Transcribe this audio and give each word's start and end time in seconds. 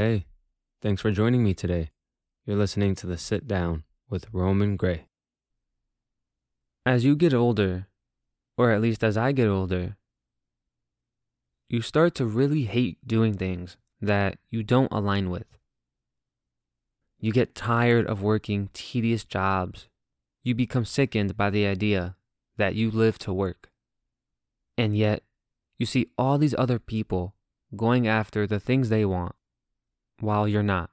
Hey, 0.00 0.26
thanks 0.80 1.02
for 1.02 1.10
joining 1.10 1.42
me 1.42 1.54
today. 1.54 1.90
You're 2.46 2.56
listening 2.56 2.94
to 2.94 3.06
the 3.08 3.18
Sit 3.18 3.48
Down 3.48 3.82
with 4.08 4.32
Roman 4.32 4.76
Gray. 4.76 5.08
As 6.86 7.04
you 7.04 7.16
get 7.16 7.34
older, 7.34 7.88
or 8.56 8.70
at 8.70 8.80
least 8.80 9.02
as 9.02 9.16
I 9.16 9.32
get 9.32 9.48
older, 9.48 9.96
you 11.68 11.82
start 11.82 12.14
to 12.14 12.26
really 12.26 12.62
hate 12.62 12.98
doing 13.04 13.34
things 13.34 13.76
that 14.00 14.38
you 14.50 14.62
don't 14.62 14.92
align 14.92 15.30
with. 15.30 15.58
You 17.18 17.32
get 17.32 17.56
tired 17.56 18.06
of 18.06 18.22
working 18.22 18.70
tedious 18.72 19.24
jobs. 19.24 19.88
You 20.44 20.54
become 20.54 20.84
sickened 20.84 21.36
by 21.36 21.50
the 21.50 21.66
idea 21.66 22.14
that 22.56 22.76
you 22.76 22.92
live 22.92 23.18
to 23.18 23.32
work. 23.32 23.68
And 24.76 24.96
yet, 24.96 25.24
you 25.76 25.86
see 25.86 26.12
all 26.16 26.38
these 26.38 26.54
other 26.56 26.78
people 26.78 27.34
going 27.74 28.06
after 28.06 28.46
the 28.46 28.60
things 28.60 28.90
they 28.90 29.04
want 29.04 29.34
while 30.20 30.48
you're 30.48 30.62
not. 30.62 30.90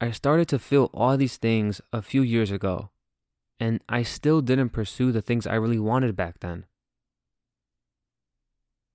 I 0.00 0.10
started 0.10 0.48
to 0.48 0.58
feel 0.58 0.90
all 0.92 1.16
these 1.16 1.36
things 1.36 1.80
a 1.92 2.02
few 2.02 2.22
years 2.22 2.50
ago, 2.50 2.90
and 3.58 3.80
I 3.88 4.02
still 4.02 4.42
didn't 4.42 4.70
pursue 4.70 5.10
the 5.10 5.22
things 5.22 5.46
I 5.46 5.54
really 5.54 5.78
wanted 5.78 6.14
back 6.14 6.40
then. 6.40 6.66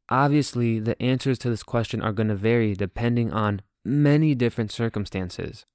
Obviously, 0.10 0.80
the 0.80 1.02
answers 1.02 1.40
to 1.40 1.50
this 1.50 1.64
question 1.64 2.02
are 2.02 2.12
going 2.12 2.28
to 2.28 2.36
vary 2.36 2.76
depending 2.76 3.32
on 3.32 3.62
many 3.84 4.36
different 4.36 4.72
circumstances. 4.72 5.66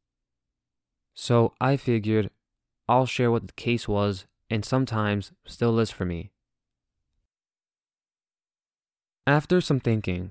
So 1.14 1.54
I 1.60 1.76
figured 1.76 2.30
I'll 2.88 3.06
share 3.06 3.30
what 3.30 3.46
the 3.46 3.54
case 3.54 3.88
was 3.88 4.26
and 4.50 4.64
sometimes 4.64 5.32
still 5.46 5.78
is 5.78 5.90
for 5.90 6.04
me. 6.04 6.30
After 9.26 9.60
some 9.60 9.80
thinking, 9.80 10.30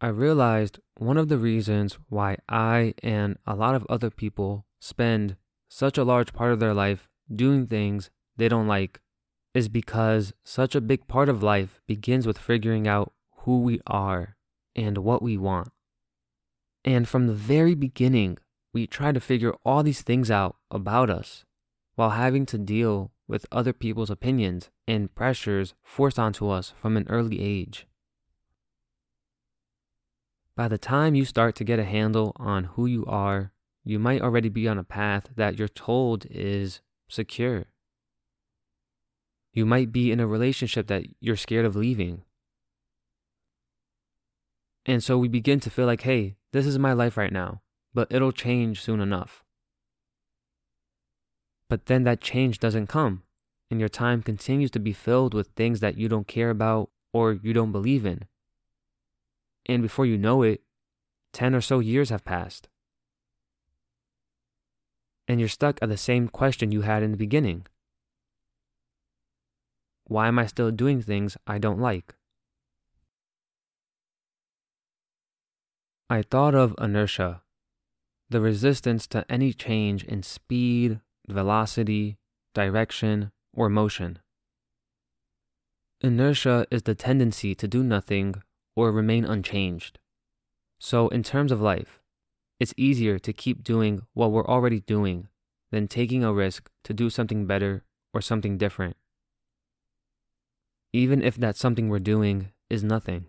I 0.00 0.08
realized 0.08 0.78
one 0.98 1.16
of 1.16 1.28
the 1.28 1.38
reasons 1.38 1.98
why 2.10 2.36
I 2.48 2.94
and 3.02 3.38
a 3.46 3.56
lot 3.56 3.74
of 3.74 3.86
other 3.88 4.10
people 4.10 4.66
spend 4.78 5.36
such 5.68 5.96
a 5.96 6.04
large 6.04 6.34
part 6.34 6.52
of 6.52 6.60
their 6.60 6.74
life 6.74 7.08
doing 7.34 7.66
things 7.66 8.10
they 8.36 8.48
don't 8.48 8.68
like 8.68 9.00
is 9.54 9.70
because 9.70 10.34
such 10.44 10.74
a 10.74 10.82
big 10.82 11.08
part 11.08 11.30
of 11.30 11.42
life 11.42 11.80
begins 11.86 12.26
with 12.26 12.36
figuring 12.36 12.86
out 12.86 13.14
who 13.38 13.62
we 13.62 13.80
are 13.86 14.36
and 14.74 14.98
what 14.98 15.22
we 15.22 15.38
want. 15.38 15.68
And 16.84 17.08
from 17.08 17.26
the 17.26 17.32
very 17.32 17.74
beginning, 17.74 18.36
we 18.74 18.86
try 18.86 19.12
to 19.12 19.20
figure 19.20 19.54
all 19.64 19.82
these 19.82 20.02
things 20.02 20.30
out 20.30 20.56
about 20.70 21.08
us 21.08 21.46
while 21.94 22.10
having 22.10 22.44
to 22.46 22.58
deal 22.58 23.12
with 23.26 23.46
other 23.50 23.72
people's 23.72 24.10
opinions 24.10 24.68
and 24.86 25.14
pressures 25.14 25.72
forced 25.82 26.18
onto 26.18 26.50
us 26.50 26.74
from 26.80 26.98
an 26.98 27.06
early 27.08 27.40
age. 27.40 27.86
By 30.56 30.68
the 30.68 30.78
time 30.78 31.14
you 31.14 31.26
start 31.26 31.54
to 31.56 31.64
get 31.64 31.78
a 31.78 31.84
handle 31.84 32.32
on 32.36 32.64
who 32.64 32.86
you 32.86 33.04
are, 33.06 33.52
you 33.84 33.98
might 33.98 34.22
already 34.22 34.48
be 34.48 34.66
on 34.66 34.78
a 34.78 34.84
path 34.84 35.28
that 35.36 35.58
you're 35.58 35.68
told 35.68 36.26
is 36.30 36.80
secure. 37.08 37.66
You 39.52 39.66
might 39.66 39.92
be 39.92 40.10
in 40.10 40.18
a 40.18 40.26
relationship 40.26 40.86
that 40.86 41.04
you're 41.20 41.36
scared 41.36 41.66
of 41.66 41.76
leaving. 41.76 42.22
And 44.86 45.04
so 45.04 45.18
we 45.18 45.28
begin 45.28 45.60
to 45.60 45.70
feel 45.70 45.86
like, 45.86 46.02
hey, 46.02 46.36
this 46.52 46.64
is 46.64 46.78
my 46.78 46.94
life 46.94 47.18
right 47.18 47.32
now, 47.32 47.60
but 47.92 48.08
it'll 48.10 48.32
change 48.32 48.80
soon 48.80 49.00
enough. 49.00 49.44
But 51.68 51.86
then 51.86 52.04
that 52.04 52.20
change 52.20 52.60
doesn't 52.60 52.86
come, 52.86 53.24
and 53.70 53.78
your 53.78 53.88
time 53.88 54.22
continues 54.22 54.70
to 54.70 54.78
be 54.78 54.92
filled 54.92 55.34
with 55.34 55.48
things 55.48 55.80
that 55.80 55.98
you 55.98 56.08
don't 56.08 56.28
care 56.28 56.50
about 56.50 56.90
or 57.12 57.32
you 57.32 57.52
don't 57.52 57.72
believe 57.72 58.06
in. 58.06 58.22
And 59.66 59.82
before 59.82 60.06
you 60.06 60.16
know 60.16 60.42
it, 60.42 60.62
10 61.32 61.54
or 61.54 61.60
so 61.60 61.80
years 61.80 62.10
have 62.10 62.24
passed. 62.24 62.68
And 65.28 65.40
you're 65.40 65.48
stuck 65.48 65.78
at 65.82 65.88
the 65.88 65.96
same 65.96 66.28
question 66.28 66.70
you 66.70 66.82
had 66.82 67.02
in 67.02 67.10
the 67.10 67.16
beginning 67.16 67.66
Why 70.04 70.28
am 70.28 70.38
I 70.38 70.46
still 70.46 70.70
doing 70.70 71.02
things 71.02 71.36
I 71.46 71.58
don't 71.58 71.80
like? 71.80 72.14
I 76.08 76.22
thought 76.22 76.54
of 76.54 76.76
inertia, 76.80 77.42
the 78.30 78.40
resistance 78.40 79.08
to 79.08 79.26
any 79.28 79.52
change 79.52 80.04
in 80.04 80.22
speed, 80.22 81.00
velocity, 81.28 82.18
direction, 82.54 83.32
or 83.52 83.68
motion. 83.68 84.20
Inertia 86.00 86.66
is 86.70 86.82
the 86.82 86.94
tendency 86.94 87.56
to 87.56 87.66
do 87.66 87.82
nothing 87.82 88.36
or 88.76 88.92
remain 88.92 89.24
unchanged. 89.24 89.98
So, 90.78 91.08
in 91.08 91.22
terms 91.22 91.50
of 91.50 91.60
life, 91.60 92.00
it's 92.60 92.74
easier 92.76 93.18
to 93.18 93.32
keep 93.32 93.64
doing 93.64 94.02
what 94.12 94.30
we're 94.30 94.46
already 94.46 94.80
doing 94.80 95.28
than 95.72 95.88
taking 95.88 96.22
a 96.22 96.32
risk 96.32 96.70
to 96.84 96.94
do 96.94 97.10
something 97.10 97.46
better 97.46 97.82
or 98.14 98.20
something 98.20 98.56
different, 98.56 98.96
even 100.92 101.22
if 101.22 101.36
that 101.36 101.56
something 101.56 101.88
we're 101.88 101.98
doing 101.98 102.52
is 102.70 102.84
nothing. 102.84 103.26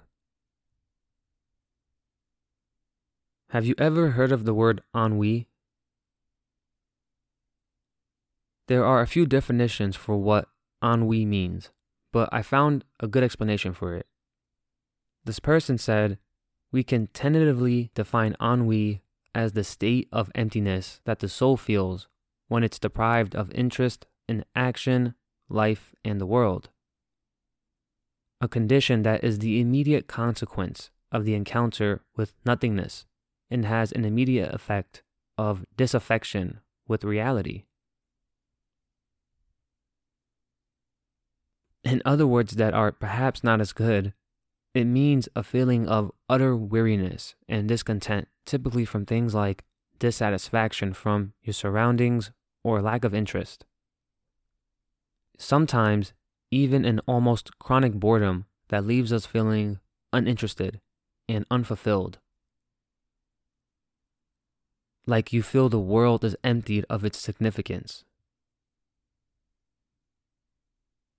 Have 3.52 3.66
you 3.66 3.76
ever 3.78 4.12
heard 4.12 4.34
of 4.34 4.44
the 4.44 4.54
word 4.54 4.82
ennui? 4.94 5.48
There 8.68 8.84
are 8.84 9.02
a 9.02 9.08
few 9.08 9.26
definitions 9.26 9.96
for 9.96 10.18
what 10.18 10.50
ennui 10.84 11.26
means, 11.26 11.72
but 12.12 12.28
I 12.32 12.42
found 12.42 12.84
a 13.00 13.08
good 13.08 13.24
explanation 13.24 13.74
for 13.74 13.96
it. 13.96 14.06
This 15.28 15.40
person 15.40 15.78
said, 15.78 16.20
We 16.72 16.84
can 16.84 17.08
tentatively 17.08 17.92
define 17.94 18.38
ennui 18.42 19.02
as 19.36 19.52
the 19.52 19.66
state 19.66 20.08
of 20.10 20.32
emptiness 20.34 21.02
that 21.04 21.20
the 21.20 21.28
soul 21.28 21.58
feels 21.58 22.08
when 22.48 22.64
it's 22.64 22.80
deprived 22.80 23.36
of 23.36 23.52
interest 23.52 24.06
in 24.30 24.46
action, 24.56 25.16
life, 25.50 25.94
and 26.06 26.22
the 26.22 26.26
world. 26.26 26.70
A 28.40 28.48
condition 28.48 29.04
that 29.04 29.22
is 29.22 29.40
the 29.40 29.60
immediate 29.60 30.08
consequence 30.08 30.92
of 31.12 31.26
the 31.26 31.34
encounter 31.34 32.04
with 32.16 32.32
nothingness 32.46 33.06
and 33.52 33.66
has 33.66 33.92
an 33.92 34.06
immediate 34.06 34.54
effect 34.56 35.04
of 35.38 35.66
disaffection 35.76 36.62
with 36.88 37.04
reality. 37.04 37.66
In 41.84 42.02
other 42.06 42.26
words, 42.26 42.54
that 42.54 42.74
are 42.74 42.94
perhaps 42.94 43.44
not 43.44 43.60
as 43.60 43.74
good 43.74 44.14
it 44.78 44.86
means 44.86 45.28
a 45.36 45.42
feeling 45.42 45.88
of 45.88 46.12
utter 46.30 46.56
weariness 46.56 47.36
and 47.50 47.68
discontent, 47.68 48.28
typically 48.46 48.86
from 48.86 49.06
things 49.06 49.34
like 49.34 49.64
dissatisfaction 49.98 50.94
from 50.94 51.34
your 51.42 51.54
surroundings 51.54 52.32
or 52.64 52.82
lack 52.82 53.04
of 53.04 53.14
interest. 53.14 53.66
Sometimes, 55.38 56.14
even 56.52 56.86
an 56.86 57.02
almost 57.08 57.58
chronic 57.58 57.94
boredom 57.94 58.46
that 58.70 58.86
leaves 58.86 59.12
us 59.12 59.26
feeling 59.26 59.80
uninterested 60.14 60.80
and 61.28 61.46
unfulfilled. 61.50 62.20
Like 65.08 65.34
you 65.34 65.42
feel 65.42 65.70
the 65.70 65.80
world 65.80 66.24
is 66.24 66.36
emptied 66.44 66.86
of 66.90 67.04
its 67.04 67.18
significance. 67.18 68.04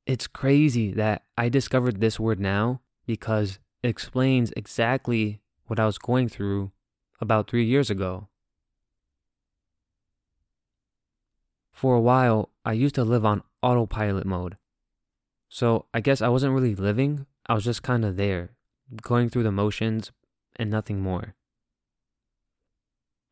It's 0.06 0.26
crazy 0.26 0.92
that 0.92 1.22
I 1.36 1.48
discovered 1.48 2.00
this 2.00 2.20
word 2.20 2.38
now 2.38 2.80
because 3.08 3.58
it 3.82 3.88
explains 3.88 4.52
exactly 4.54 5.40
what 5.66 5.80
I 5.80 5.86
was 5.86 5.96
going 5.96 6.28
through 6.28 6.72
about 7.20 7.48
three 7.48 7.64
years 7.64 7.88
ago. 7.88 8.28
For 11.72 11.94
a 11.94 12.00
while, 12.00 12.50
I 12.66 12.74
used 12.74 12.94
to 12.96 13.04
live 13.04 13.24
on 13.24 13.42
autopilot 13.62 14.26
mode. 14.26 14.58
So 15.48 15.86
I 15.94 16.00
guess 16.00 16.20
I 16.20 16.28
wasn't 16.28 16.52
really 16.52 16.74
living, 16.74 17.24
I 17.46 17.54
was 17.54 17.64
just 17.64 17.82
kind 17.82 18.04
of 18.04 18.16
there, 18.16 18.50
going 19.00 19.30
through 19.30 19.44
the 19.44 19.52
motions 19.52 20.12
and 20.56 20.70
nothing 20.70 21.00
more. 21.00 21.34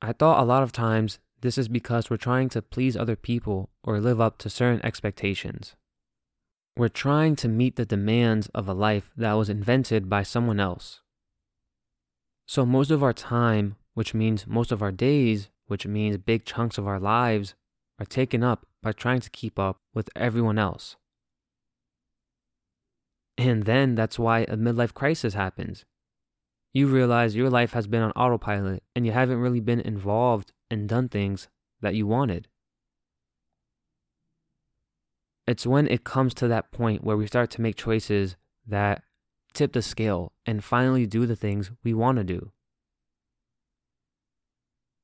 I 0.00 0.12
thought 0.12 0.42
a 0.42 0.46
lot 0.46 0.62
of 0.62 0.72
times 0.72 1.18
this 1.42 1.58
is 1.58 1.68
because 1.68 2.08
we're 2.08 2.16
trying 2.16 2.48
to 2.50 2.62
please 2.62 2.96
other 2.96 3.16
people 3.16 3.68
or 3.82 4.00
live 4.00 4.22
up 4.22 4.38
to 4.38 4.48
certain 4.48 4.84
expectations. 4.86 5.76
We're 6.76 6.88
trying 6.88 7.36
to 7.36 7.48
meet 7.48 7.76
the 7.76 7.86
demands 7.86 8.48
of 8.54 8.68
a 8.68 8.74
life 8.74 9.10
that 9.16 9.32
was 9.32 9.48
invented 9.48 10.10
by 10.10 10.22
someone 10.22 10.60
else. 10.60 11.00
So, 12.46 12.66
most 12.66 12.90
of 12.90 13.02
our 13.02 13.14
time, 13.14 13.76
which 13.94 14.12
means 14.12 14.46
most 14.46 14.70
of 14.70 14.82
our 14.82 14.92
days, 14.92 15.48
which 15.68 15.86
means 15.86 16.18
big 16.18 16.44
chunks 16.44 16.76
of 16.76 16.86
our 16.86 17.00
lives, 17.00 17.54
are 17.98 18.04
taken 18.04 18.44
up 18.44 18.66
by 18.82 18.92
trying 18.92 19.20
to 19.20 19.30
keep 19.30 19.58
up 19.58 19.78
with 19.94 20.10
everyone 20.14 20.58
else. 20.58 20.96
And 23.38 23.64
then 23.64 23.94
that's 23.94 24.18
why 24.18 24.40
a 24.40 24.56
midlife 24.56 24.92
crisis 24.92 25.32
happens. 25.32 25.86
You 26.74 26.88
realize 26.88 27.34
your 27.34 27.48
life 27.48 27.72
has 27.72 27.86
been 27.86 28.02
on 28.02 28.12
autopilot 28.12 28.82
and 28.94 29.06
you 29.06 29.12
haven't 29.12 29.40
really 29.40 29.60
been 29.60 29.80
involved 29.80 30.52
and 30.70 30.86
done 30.86 31.08
things 31.08 31.48
that 31.80 31.94
you 31.94 32.06
wanted. 32.06 32.48
It's 35.46 35.66
when 35.66 35.86
it 35.86 36.04
comes 36.04 36.34
to 36.34 36.48
that 36.48 36.72
point 36.72 37.04
where 37.04 37.16
we 37.16 37.26
start 37.26 37.50
to 37.52 37.60
make 37.60 37.76
choices 37.76 38.36
that 38.66 39.02
tip 39.52 39.72
the 39.72 39.82
scale 39.82 40.32
and 40.44 40.62
finally 40.62 41.06
do 41.06 41.24
the 41.24 41.36
things 41.36 41.70
we 41.84 41.94
want 41.94 42.18
to 42.18 42.24
do. 42.24 42.50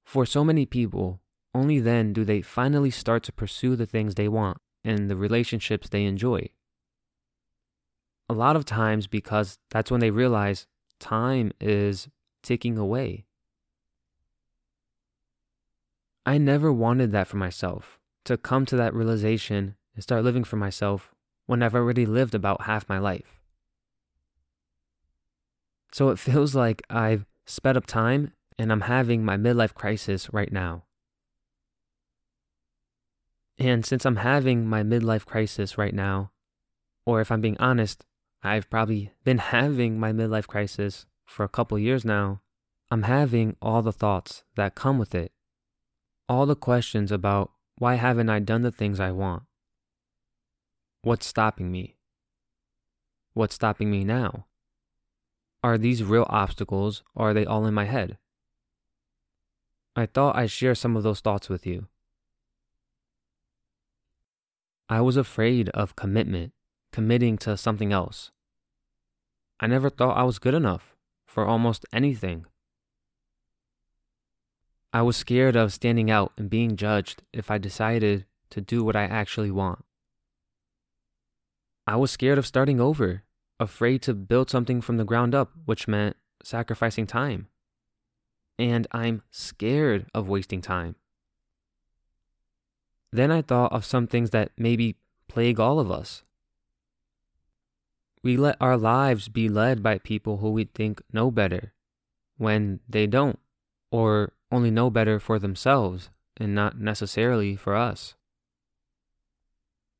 For 0.04 0.26
so 0.26 0.44
many 0.44 0.66
people, 0.66 1.20
only 1.54 1.78
then 1.78 2.12
do 2.12 2.24
they 2.24 2.42
finally 2.42 2.90
start 2.90 3.22
to 3.24 3.32
pursue 3.32 3.76
the 3.76 3.86
things 3.86 4.14
they 4.14 4.28
want 4.28 4.58
and 4.84 5.08
the 5.08 5.16
relationships 5.16 5.88
they 5.88 6.04
enjoy. 6.04 6.48
A 8.28 8.34
lot 8.34 8.56
of 8.56 8.64
times 8.64 9.06
because 9.06 9.58
that's 9.70 9.90
when 9.90 10.00
they 10.00 10.10
realize 10.10 10.66
time 10.98 11.52
is 11.60 12.08
ticking 12.42 12.78
away. 12.78 13.26
I 16.24 16.38
never 16.38 16.72
wanted 16.72 17.12
that 17.12 17.28
for 17.28 17.36
myself, 17.36 17.98
to 18.24 18.36
come 18.36 18.64
to 18.66 18.76
that 18.76 18.94
realization 18.94 19.76
and 19.94 20.02
start 20.02 20.24
living 20.24 20.44
for 20.44 20.56
myself 20.56 21.14
when 21.46 21.62
I've 21.62 21.74
already 21.74 22.06
lived 22.06 22.34
about 22.34 22.62
half 22.62 22.88
my 22.88 22.98
life. 22.98 23.40
So 25.92 26.08
it 26.08 26.18
feels 26.18 26.54
like 26.54 26.82
I've 26.88 27.26
sped 27.46 27.76
up 27.76 27.86
time 27.86 28.32
and 28.58 28.72
I'm 28.72 28.82
having 28.82 29.24
my 29.24 29.36
midlife 29.36 29.74
crisis 29.74 30.32
right 30.32 30.52
now. 30.52 30.84
And 33.58 33.84
since 33.84 34.06
I'm 34.06 34.16
having 34.16 34.66
my 34.66 34.82
midlife 34.82 35.26
crisis 35.26 35.76
right 35.76 35.94
now, 35.94 36.32
or 37.04 37.20
if 37.20 37.30
I'm 37.30 37.40
being 37.40 37.58
honest, 37.58 38.04
I've 38.42 38.70
probably 38.70 39.12
been 39.24 39.38
having 39.54 40.00
my 40.00 40.12
midlife 40.12 40.46
crisis 40.46 41.06
for 41.26 41.44
a 41.44 41.48
couple 41.48 41.78
years 41.78 42.04
now, 42.04 42.40
I'm 42.90 43.02
having 43.02 43.56
all 43.62 43.82
the 43.82 43.92
thoughts 43.92 44.44
that 44.56 44.74
come 44.74 44.98
with 44.98 45.14
it. 45.14 45.32
All 46.28 46.46
the 46.46 46.56
questions 46.56 47.12
about 47.12 47.52
why 47.78 47.94
haven't 47.94 48.28
I 48.28 48.38
done 48.38 48.62
the 48.62 48.70
things 48.70 49.00
I 49.00 49.12
want? 49.12 49.44
What's 51.04 51.26
stopping 51.26 51.72
me? 51.72 51.96
What's 53.34 53.56
stopping 53.56 53.90
me 53.90 54.04
now? 54.04 54.46
Are 55.64 55.76
these 55.76 56.04
real 56.04 56.26
obstacles 56.28 57.02
or 57.16 57.30
are 57.30 57.34
they 57.34 57.44
all 57.44 57.66
in 57.66 57.74
my 57.74 57.86
head? 57.86 58.18
I 59.96 60.06
thought 60.06 60.36
I'd 60.36 60.52
share 60.52 60.76
some 60.76 60.96
of 60.96 61.02
those 61.02 61.18
thoughts 61.18 61.48
with 61.48 61.66
you. 61.66 61.88
I 64.88 65.00
was 65.00 65.16
afraid 65.16 65.70
of 65.70 65.96
commitment, 65.96 66.52
committing 66.92 67.36
to 67.38 67.56
something 67.56 67.92
else. 67.92 68.30
I 69.58 69.66
never 69.66 69.90
thought 69.90 70.16
I 70.16 70.22
was 70.22 70.38
good 70.38 70.54
enough 70.54 70.94
for 71.26 71.44
almost 71.44 71.84
anything. 71.92 72.46
I 74.92 75.02
was 75.02 75.16
scared 75.16 75.56
of 75.56 75.72
standing 75.72 76.12
out 76.12 76.32
and 76.36 76.48
being 76.48 76.76
judged 76.76 77.22
if 77.32 77.50
I 77.50 77.58
decided 77.58 78.24
to 78.50 78.60
do 78.60 78.84
what 78.84 78.94
I 78.94 79.02
actually 79.02 79.50
want. 79.50 79.84
I 81.86 81.96
was 81.96 82.10
scared 82.10 82.38
of 82.38 82.46
starting 82.46 82.80
over, 82.80 83.24
afraid 83.58 84.02
to 84.02 84.14
build 84.14 84.50
something 84.50 84.80
from 84.80 84.96
the 84.96 85.04
ground 85.04 85.34
up, 85.34 85.52
which 85.64 85.88
meant 85.88 86.16
sacrificing 86.42 87.06
time. 87.06 87.48
And 88.58 88.86
I'm 88.92 89.22
scared 89.30 90.06
of 90.14 90.28
wasting 90.28 90.60
time. 90.60 90.94
Then 93.10 93.30
I 93.30 93.42
thought 93.42 93.72
of 93.72 93.84
some 93.84 94.06
things 94.06 94.30
that 94.30 94.52
maybe 94.56 94.96
plague 95.28 95.58
all 95.58 95.80
of 95.80 95.90
us. 95.90 96.22
We 98.22 98.36
let 98.36 98.56
our 98.60 98.76
lives 98.76 99.28
be 99.28 99.48
led 99.48 99.82
by 99.82 99.98
people 99.98 100.38
who 100.38 100.50
we 100.50 100.64
think 100.64 101.02
know 101.12 101.30
better 101.30 101.72
when 102.38 102.80
they 102.88 103.06
don't, 103.06 103.38
or 103.90 104.32
only 104.50 104.70
know 104.70 104.90
better 104.90 105.18
for 105.18 105.38
themselves 105.38 106.10
and 106.36 106.54
not 106.54 106.78
necessarily 106.78 107.56
for 107.56 107.74
us. 107.74 108.14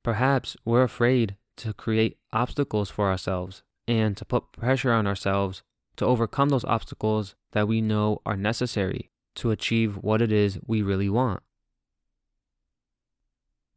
Perhaps 0.02 0.56
we're 0.64 0.82
afraid 0.82 1.37
to 1.56 1.72
create 1.72 2.19
obstacles 2.32 2.90
for 2.90 3.10
ourselves 3.10 3.62
and 3.87 4.16
to 4.16 4.25
put 4.25 4.52
pressure 4.52 4.93
on 4.93 5.06
ourselves 5.06 5.62
to 5.96 6.06
overcome 6.06 6.49
those 6.49 6.64
obstacles 6.64 7.34
that 7.52 7.69
we 7.69 7.81
know 7.81 8.20
are 8.25 8.37
necessary 8.37 9.10
to 9.34 9.50
achieve 9.50 9.96
what 9.96 10.22
it 10.22 10.32
is 10.32 10.58
we 10.66 10.82
really 10.82 11.08
want. 11.08 11.43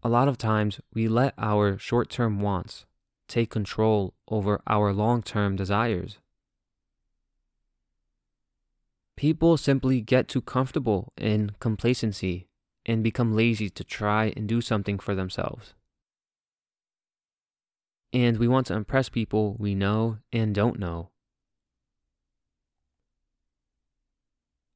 A 0.04 0.10
lot 0.10 0.28
of 0.28 0.38
times, 0.38 0.80
we 0.94 1.08
let 1.08 1.34
our 1.38 1.78
short 1.78 2.10
term 2.10 2.40
wants 2.40 2.86
take 3.28 3.50
control 3.50 4.14
over 4.28 4.62
our 4.68 4.94
long 4.94 5.24
term 5.24 5.56
desires. 5.56 6.20
People 9.16 9.58
simply 9.58 10.02
get 10.02 10.28
too 10.28 10.42
comfortable 10.42 11.12
in 11.18 11.52
complacency 11.60 12.48
and 12.86 13.04
become 13.04 13.36
lazy 13.36 13.70
to 13.70 13.84
try 13.84 14.34
and 14.36 14.48
do 14.48 14.62
something 14.62 15.00
for 15.00 15.16
themselves 15.16 15.74
and 18.16 18.38
we 18.38 18.48
want 18.48 18.66
to 18.66 18.74
impress 18.74 19.10
people 19.10 19.58
we 19.60 19.76
know 19.76 20.18
and 20.32 20.56
don't 20.56 20.80
know. 20.80 21.10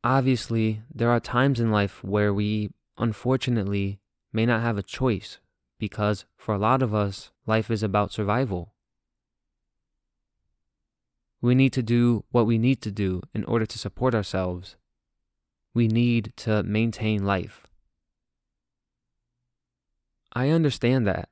Obviously, 0.03 0.81
there 0.93 1.09
are 1.09 1.21
times 1.21 1.57
in 1.57 1.71
life 1.71 2.03
where 2.03 2.33
we, 2.33 2.71
unfortunately, 2.97 4.01
may 4.33 4.45
not 4.45 4.61
have 4.61 4.77
a 4.77 4.83
choice 4.83 5.39
because 5.77 6.25
for 6.35 6.53
a 6.53 6.57
lot 6.57 6.81
of 6.81 6.93
us, 6.93 7.31
life 7.45 7.71
is 7.71 7.81
about 7.81 8.11
survival. 8.11 8.73
We 11.41 11.55
need 11.55 11.71
to 11.73 11.81
do 11.81 12.25
what 12.31 12.45
we 12.45 12.57
need 12.57 12.81
to 12.81 12.91
do 12.91 13.21
in 13.33 13.45
order 13.45 13.65
to 13.65 13.79
support 13.79 14.13
ourselves. 14.13 14.75
We 15.73 15.87
need 15.87 16.33
to 16.37 16.61
maintain 16.63 17.25
life. 17.25 17.67
I 20.33 20.49
understand 20.49 21.07
that. 21.07 21.29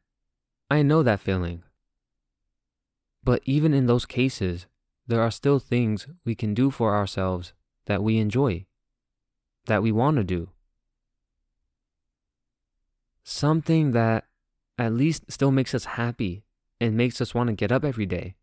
I 0.71 0.83
know 0.83 1.03
that 1.03 1.19
feeling. 1.19 1.63
But 3.27 3.41
even 3.43 3.73
in 3.73 3.87
those 3.87 4.05
cases, 4.05 4.67
there 5.05 5.21
are 5.21 5.31
still 5.31 5.59
things 5.59 6.07
we 6.23 6.33
can 6.33 6.53
do 6.53 6.71
for 6.71 6.95
ourselves 6.95 7.51
that 7.85 8.01
we 8.01 8.19
enjoy, 8.19 8.67
that 9.65 9.83
we 9.83 9.91
want 9.91 10.15
to 10.15 10.23
do. 10.23 10.51
Something 13.25 13.91
that 13.91 14.27
at 14.77 14.93
least 14.93 15.29
still 15.29 15.51
makes 15.51 15.75
us 15.75 15.83
happy 15.99 16.45
and 16.79 16.95
makes 16.95 17.19
us 17.19 17.35
want 17.35 17.47
to 17.47 17.53
get 17.53 17.69
up 17.69 17.83
every 17.83 18.05
day. 18.05 18.35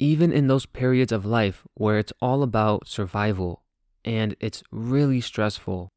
Even 0.00 0.32
in 0.32 0.48
those 0.48 0.66
periods 0.66 1.12
of 1.12 1.24
life 1.24 1.62
where 1.74 2.00
it's 2.00 2.12
all 2.20 2.42
about 2.42 2.88
survival 2.88 3.62
and 4.04 4.34
it's 4.40 4.64
really 4.72 5.20
stressful, 5.20 5.92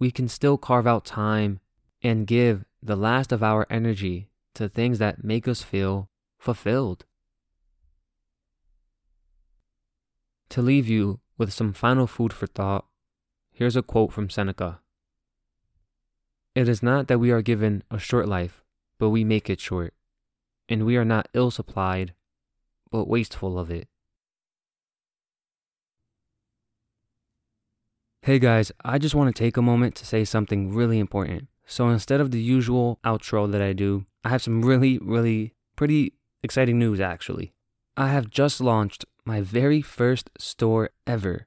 we 0.00 0.10
can 0.10 0.26
still 0.26 0.58
carve 0.58 0.88
out 0.88 1.04
time 1.04 1.60
and 2.02 2.26
give 2.26 2.64
the 2.82 2.96
last 2.96 3.30
of 3.30 3.44
our 3.44 3.64
energy 3.70 4.28
to 4.54 4.68
things 4.68 4.98
that 4.98 5.24
make 5.24 5.46
us 5.48 5.62
feel 5.62 6.08
fulfilled. 6.38 7.04
To 10.50 10.62
leave 10.62 10.88
you 10.88 11.20
with 11.36 11.52
some 11.52 11.72
final 11.72 12.06
food 12.06 12.32
for 12.32 12.46
thought, 12.46 12.86
here's 13.52 13.76
a 13.76 13.82
quote 13.82 14.12
from 14.12 14.30
Seneca 14.30 14.80
It 16.54 16.68
is 16.68 16.82
not 16.82 17.08
that 17.08 17.18
we 17.18 17.30
are 17.30 17.42
given 17.42 17.82
a 17.90 17.98
short 17.98 18.28
life, 18.28 18.62
but 18.98 19.10
we 19.10 19.24
make 19.24 19.50
it 19.50 19.60
short, 19.60 19.94
and 20.68 20.86
we 20.86 20.96
are 20.96 21.04
not 21.04 21.28
ill 21.34 21.50
supplied, 21.50 22.14
but 22.90 23.08
wasteful 23.08 23.58
of 23.58 23.70
it. 23.70 23.88
Hey 28.22 28.38
guys, 28.38 28.72
I 28.82 28.98
just 28.98 29.14
want 29.14 29.34
to 29.34 29.38
take 29.38 29.56
a 29.56 29.62
moment 29.62 29.94
to 29.96 30.06
say 30.06 30.24
something 30.24 30.72
really 30.72 30.98
important. 30.98 31.48
So 31.66 31.88
instead 31.88 32.20
of 32.20 32.30
the 32.30 32.40
usual 32.40 32.98
outro 33.04 33.50
that 33.50 33.62
I 33.62 33.72
do, 33.72 34.06
I 34.24 34.28
have 34.28 34.42
some 34.42 34.64
really, 34.64 34.98
really 34.98 35.54
pretty 35.76 36.14
exciting 36.42 36.78
news 36.78 37.00
actually. 37.00 37.52
I 37.96 38.08
have 38.08 38.30
just 38.30 38.60
launched 38.60 39.04
my 39.24 39.40
very 39.40 39.80
first 39.80 40.30
store 40.38 40.90
ever. 41.06 41.46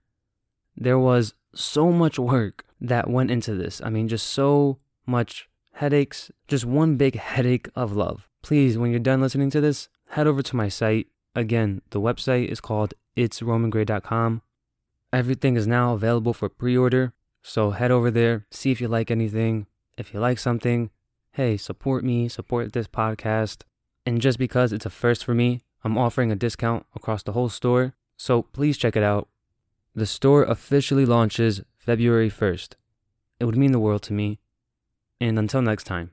There 0.76 1.00
was 1.00 1.34
so 1.54 1.92
much 1.92 2.18
work 2.18 2.66
that 2.80 3.10
went 3.10 3.32
into 3.32 3.56
this. 3.56 3.82
I 3.84 3.90
mean, 3.90 4.08
just 4.08 4.28
so 4.28 4.78
much 5.06 5.50
headaches, 5.74 6.32
just 6.48 6.66
one 6.66 6.98
big 6.98 7.16
headache 7.16 7.70
of 7.76 7.96
love. 7.96 8.28
Please, 8.42 8.78
when 8.78 8.92
you're 8.92 9.00
done 9.00 9.22
listening 9.22 9.50
to 9.52 9.62
this, 9.62 9.90
head 10.10 10.28
over 10.28 10.42
to 10.42 10.56
my 10.56 10.70
site. 10.70 11.08
Again, 11.36 11.82
the 11.90 12.02
website 12.02 12.48
is 12.48 12.62
called 12.62 12.94
itsromangray.com. 13.16 14.42
Everything 15.14 15.56
is 15.56 15.68
now 15.68 15.94
available 15.94 16.34
for 16.34 16.50
pre 16.50 16.78
order. 16.78 17.14
So 17.42 17.72
head 17.72 17.92
over 17.92 18.12
there, 18.12 18.46
see 18.52 18.72
if 18.72 18.82
you 18.82 18.88
like 18.88 19.10
anything. 19.10 19.68
If 19.98 20.14
you 20.14 20.20
like 20.20 20.40
something, 20.40 20.92
hey, 21.32 21.58
support 21.58 22.04
me, 22.04 22.28
support 22.28 22.74
this 22.74 22.88
podcast. 22.88 23.64
And 24.06 24.22
just 24.22 24.38
because 24.38 24.72
it's 24.72 24.86
a 24.86 24.90
first 24.90 25.26
for 25.26 25.34
me, 25.34 25.62
I'm 25.84 25.98
offering 25.98 26.32
a 26.32 26.36
discount 26.36 26.86
across 26.96 27.24
the 27.24 27.32
whole 27.32 27.50
store. 27.50 27.94
So 28.16 28.44
please 28.44 28.78
check 28.78 28.96
it 28.96 29.04
out. 29.04 29.28
The 29.96 30.06
store 30.06 30.44
officially 30.44 31.06
launches 31.06 31.62
February 31.78 32.30
1st. 32.30 32.76
It 33.40 33.46
would 33.46 33.58
mean 33.58 33.72
the 33.72 33.80
world 33.80 34.04
to 34.04 34.14
me. 34.14 34.40
And 35.20 35.40
until 35.40 35.62
next 35.62 35.86
time. 35.86 36.12